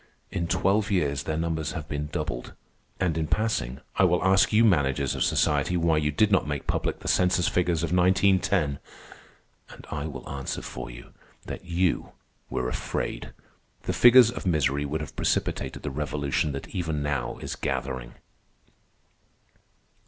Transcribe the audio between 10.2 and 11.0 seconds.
answer for